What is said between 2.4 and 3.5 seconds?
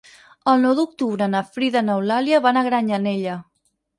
van a Granyanella.